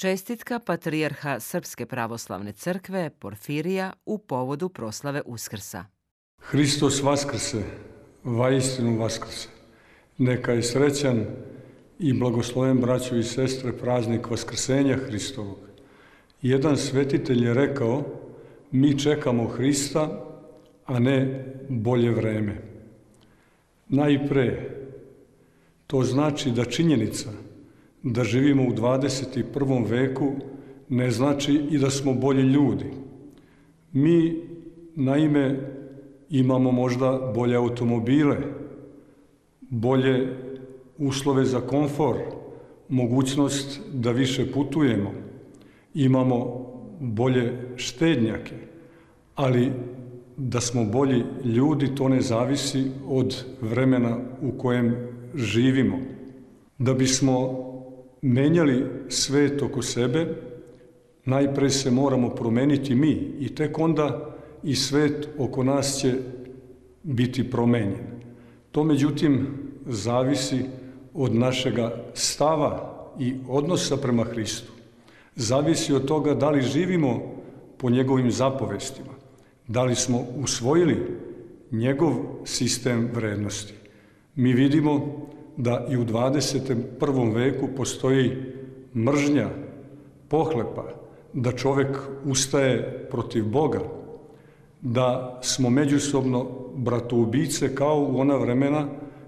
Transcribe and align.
Čestitka 0.00 0.58
patrijarha 0.58 1.40
Srpske 1.40 1.86
pravoslavne 1.86 2.52
crkve 2.52 3.10
Porfirija 3.18 3.92
u 4.06 4.18
povodu 4.18 4.68
proslave 4.68 5.22
Uskrsa. 5.26 5.84
Hristos 6.38 7.02
vaskrse, 7.02 7.62
vaistinu 8.24 8.96
vaskrse. 8.98 9.48
Neka 10.18 10.52
je 10.52 10.62
srećan 10.62 11.26
i 11.98 12.12
blagosloven 12.12 12.80
braću 12.80 13.18
i 13.18 13.24
sestre 13.24 13.72
praznik 13.72 14.30
Vaskrsenja 14.30 14.96
Hristovog. 14.96 15.58
Jedan 16.42 16.76
svetitelj 16.76 17.44
je 17.44 17.54
rekao, 17.54 18.04
mi 18.70 18.98
čekamo 18.98 19.48
Hrista, 19.48 20.24
a 20.86 20.98
ne 20.98 21.44
bolje 21.68 22.10
vreme. 22.10 22.62
Najpre, 23.88 24.70
to 25.86 26.02
znači 26.02 26.50
da 26.50 26.64
činjenica 26.64 27.49
da 28.02 28.24
živimo 28.24 28.62
u 28.62 28.72
21. 28.72 29.90
veku 29.90 30.32
ne 30.88 31.10
znači 31.10 31.60
i 31.70 31.78
da 31.78 31.90
smo 31.90 32.14
bolji 32.14 32.42
ljudi. 32.42 32.84
Mi, 33.92 34.42
naime, 34.96 35.60
imamo 36.30 36.72
možda 36.72 37.32
bolje 37.34 37.56
automobile, 37.56 38.36
bolje 39.60 40.36
uslove 40.98 41.44
za 41.44 41.60
komfor, 41.60 42.16
mogućnost 42.88 43.80
da 43.92 44.10
više 44.10 44.52
putujemo, 44.52 45.10
imamo 45.94 46.66
bolje 47.00 47.52
štednjake, 47.76 48.54
ali 49.34 49.72
da 50.36 50.60
smo 50.60 50.84
bolji 50.84 51.24
ljudi 51.44 51.94
to 51.94 52.08
ne 52.08 52.20
zavisi 52.20 52.84
od 53.08 53.44
vremena 53.60 54.18
u 54.42 54.58
kojem 54.58 54.96
živimo. 55.34 55.98
Da 56.78 56.94
bismo 56.94 57.69
menjali 58.22 58.86
svet 59.08 59.62
oko 59.62 59.82
sebe, 59.82 60.26
najpre 61.24 61.70
se 61.70 61.90
moramo 61.90 62.30
promeniti 62.30 62.94
mi 62.94 63.10
i 63.38 63.54
tek 63.54 63.78
onda 63.78 64.36
i 64.62 64.74
svet 64.74 65.28
oko 65.38 65.64
nas 65.64 65.98
će 66.00 66.14
biti 67.02 67.50
promenjen. 67.50 68.20
To 68.72 68.84
međutim 68.84 69.46
zavisi 69.86 70.64
od 71.14 71.34
našega 71.34 72.04
stava 72.14 72.96
i 73.18 73.34
odnosa 73.48 73.96
prema 73.96 74.24
Hristu. 74.24 74.72
Zavisi 75.36 75.92
od 75.92 76.04
toga 76.04 76.34
da 76.34 76.50
li 76.50 76.62
živimo 76.62 77.20
po 77.76 77.90
njegovim 77.90 78.30
zapovestima, 78.30 79.14
da 79.68 79.82
li 79.82 79.94
smo 79.94 80.24
usvojili 80.42 80.96
njegov 81.70 82.14
sistem 82.44 83.10
vrednosti. 83.14 83.74
Mi 84.36 84.52
vidimo 84.52 85.20
da 85.62 85.86
i 85.90 85.96
u 85.96 86.04
21. 86.04 87.34
veku 87.34 87.68
postoji 87.76 88.30
mržnja, 88.96 89.48
pohlepa, 90.28 90.84
da 91.32 91.52
čovek 91.52 91.98
ustaje 92.24 93.06
protiv 93.10 93.44
Boga, 93.48 93.80
da 94.80 95.38
smo 95.42 95.70
međusobno 95.70 96.46
bratoubice 96.76 97.74
kao 97.74 98.08
u 98.10 98.20
ona 98.20 98.36
vremena 98.36 98.86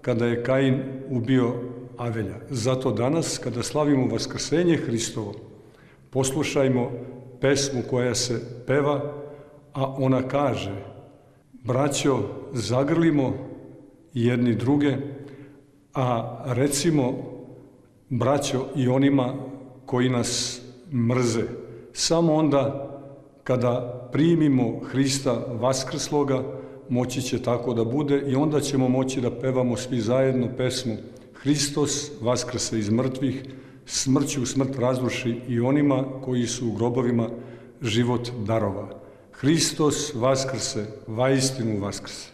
kada 0.00 0.26
je 0.26 0.42
Kain 0.42 0.82
ubio 1.10 1.52
Avelja. 1.96 2.36
Zato 2.50 2.92
danas, 2.92 3.38
kada 3.38 3.62
slavimo 3.62 4.06
Vaskrsenje 4.06 4.76
Hristovo, 4.76 5.34
poslušajmo 6.10 6.90
pesmu 7.40 7.82
koja 7.90 8.14
se 8.14 8.40
peva, 8.66 9.12
a 9.72 9.94
ona 9.98 10.22
kaže 10.22 10.84
Braćo, 11.52 12.18
zagrlimo 12.52 13.32
jedni 14.14 14.54
druge, 14.54 14.96
a 15.94 16.38
recimo, 16.46 17.14
braćo, 18.08 18.66
i 18.76 18.88
onima 18.88 19.34
koji 19.86 20.08
nas 20.08 20.60
mrze, 20.92 21.44
samo 21.92 22.34
onda 22.34 22.90
kada 23.44 24.08
primimo 24.12 24.80
Hrista 24.84 25.32
Vaskrsloga, 25.60 26.42
moći 26.88 27.22
će 27.22 27.42
tako 27.42 27.74
da 27.74 27.84
bude 27.84 28.22
i 28.28 28.34
onda 28.34 28.60
ćemo 28.60 28.88
moći 28.88 29.20
da 29.20 29.30
pevamo 29.40 29.76
svi 29.76 30.00
zajedno 30.00 30.48
pesmu 30.56 30.96
Hristos 31.34 32.10
vaskrse 32.20 32.78
iz 32.78 32.90
mrtvih, 32.90 33.42
smrću 33.86 34.46
smrt 34.46 34.78
razruši 34.78 35.40
i 35.48 35.60
onima 35.60 36.04
koji 36.24 36.46
su 36.46 36.68
u 36.68 36.72
grobovima 36.72 37.28
život 37.82 38.30
darova. 38.46 38.88
Hristos 39.32 40.14
vaskrse, 40.14 40.86
vaistinu 41.06 41.80
vaskrse. 41.80 42.33